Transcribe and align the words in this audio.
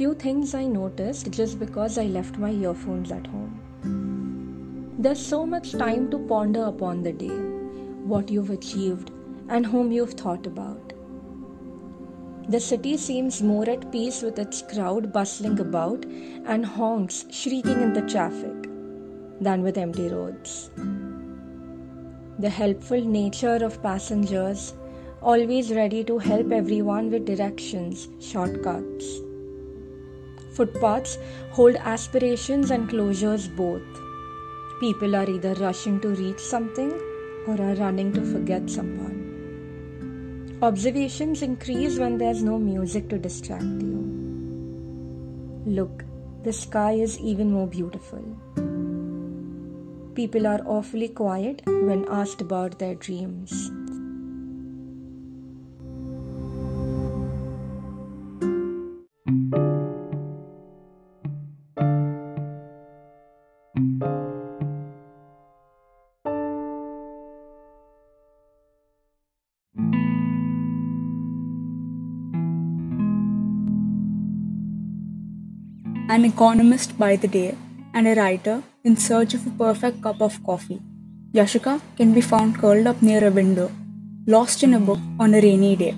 few 0.00 0.14
things 0.14 0.54
I 0.54 0.64
noticed 0.64 1.30
just 1.30 1.58
because 1.58 1.98
I 1.98 2.04
left 2.04 2.38
my 2.38 2.50
earphones 2.50 3.12
at 3.12 3.26
home. 3.26 4.94
There's 4.98 5.20
so 5.32 5.44
much 5.44 5.72
time 5.72 6.10
to 6.10 6.18
ponder 6.20 6.62
upon 6.64 7.02
the 7.02 7.12
day, 7.12 7.36
what 8.12 8.30
you've 8.30 8.48
achieved, 8.48 9.10
and 9.50 9.66
whom 9.66 9.92
you've 9.92 10.14
thought 10.14 10.46
about. 10.46 10.94
The 12.48 12.60
city 12.60 12.96
seems 12.96 13.42
more 13.42 13.68
at 13.68 13.92
peace 13.92 14.22
with 14.22 14.38
its 14.38 14.62
crowd 14.72 15.12
bustling 15.12 15.60
about 15.60 16.06
and 16.46 16.64
honks 16.64 17.26
shrieking 17.30 17.82
in 17.82 17.92
the 17.92 18.08
traffic 18.08 18.70
than 19.38 19.62
with 19.62 19.76
empty 19.76 20.08
roads. 20.08 20.70
The 22.38 22.48
helpful 22.48 23.02
nature 23.04 23.62
of 23.62 23.82
passengers, 23.82 24.72
always 25.20 25.70
ready 25.70 26.04
to 26.04 26.16
help 26.16 26.52
everyone 26.52 27.10
with 27.10 27.26
directions, 27.26 28.08
shortcuts. 28.18 29.20
Footpaths 30.52 31.18
hold 31.50 31.76
aspirations 31.76 32.70
and 32.70 32.88
closures 32.88 33.48
both. 33.54 33.82
People 34.80 35.14
are 35.16 35.28
either 35.28 35.54
rushing 35.54 36.00
to 36.00 36.08
reach 36.08 36.38
something 36.40 36.92
or 37.46 37.54
are 37.60 37.74
running 37.74 38.12
to 38.12 38.22
forget 38.22 38.68
someone. 38.68 40.58
Observations 40.62 41.42
increase 41.42 41.98
when 41.98 42.18
there's 42.18 42.42
no 42.42 42.58
music 42.58 43.08
to 43.08 43.18
distract 43.18 43.62
you. 43.62 44.00
Look, 45.64 46.04
the 46.42 46.52
sky 46.52 46.92
is 46.92 47.18
even 47.18 47.50
more 47.50 47.66
beautiful. 47.66 48.22
People 50.14 50.46
are 50.46 50.60
awfully 50.66 51.08
quiet 51.08 51.62
when 51.66 52.06
asked 52.10 52.40
about 52.40 52.78
their 52.78 52.94
dreams. 52.94 53.70
An 76.14 76.24
economist 76.24 76.98
by 76.98 77.14
the 77.14 77.28
day, 77.28 77.56
and 77.94 78.08
a 78.08 78.14
writer 78.16 78.62
in 78.82 78.96
search 78.96 79.32
of 79.34 79.46
a 79.46 79.50
perfect 79.50 80.02
cup 80.02 80.20
of 80.20 80.42
coffee. 80.44 80.80
Yashika 81.32 81.80
can 81.96 82.12
be 82.12 82.20
found 82.20 82.58
curled 82.58 82.88
up 82.88 83.00
near 83.00 83.24
a 83.24 83.30
window, 83.30 83.70
lost 84.26 84.64
in 84.64 84.74
a 84.74 84.80
book 84.80 84.98
on 85.20 85.34
a 85.34 85.40
rainy 85.40 85.76
day. 85.76 85.94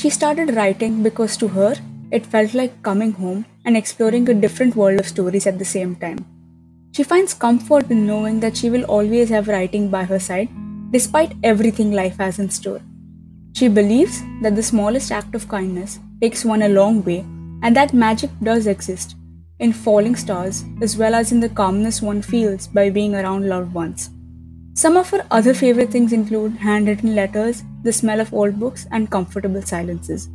She 0.00 0.08
started 0.08 0.54
writing 0.56 1.02
because 1.02 1.36
to 1.36 1.48
her, 1.48 1.74
it 2.10 2.24
felt 2.24 2.54
like 2.54 2.82
coming 2.82 3.12
home 3.12 3.44
and 3.66 3.76
exploring 3.76 4.28
a 4.30 4.34
different 4.34 4.76
world 4.76 4.98
of 4.98 5.08
stories 5.08 5.46
at 5.46 5.58
the 5.58 5.70
same 5.76 5.94
time. 5.96 6.24
She 6.92 7.02
finds 7.02 7.34
comfort 7.34 7.90
in 7.90 8.06
knowing 8.06 8.40
that 8.40 8.56
she 8.56 8.70
will 8.70 8.84
always 8.84 9.28
have 9.28 9.48
writing 9.48 9.90
by 9.90 10.04
her 10.04 10.18
side 10.18 10.48
despite 10.90 11.36
everything 11.42 11.92
life 11.92 12.16
has 12.18 12.38
in 12.38 12.48
store. 12.48 12.80
She 13.52 13.68
believes 13.68 14.22
that 14.40 14.56
the 14.56 14.62
smallest 14.62 15.12
act 15.12 15.34
of 15.34 15.48
kindness 15.48 15.98
takes 16.22 16.44
one 16.44 16.62
a 16.62 16.68
long 16.68 17.04
way 17.04 17.26
and 17.62 17.76
that 17.76 17.92
magic 17.92 18.30
does 18.42 18.66
exist 18.66 19.16
in 19.58 19.72
falling 19.72 20.16
stars 20.16 20.64
as 20.82 20.96
well 20.96 21.14
as 21.14 21.32
in 21.32 21.40
the 21.40 21.48
calmness 21.48 22.02
one 22.02 22.22
feels 22.22 22.66
by 22.66 22.90
being 22.90 23.14
around 23.14 23.48
loved 23.48 23.72
ones. 23.72 24.10
Some 24.74 24.96
of 24.96 25.10
her 25.10 25.24
other 25.30 25.54
favorite 25.54 25.90
things 25.90 26.12
include 26.12 26.56
handwritten 26.56 27.14
letters, 27.14 27.62
the 27.84 27.92
smell 27.92 28.20
of 28.20 28.34
old 28.34 28.58
books, 28.58 28.86
and 28.90 29.10
comfortable 29.10 29.62
silences. 29.62 30.28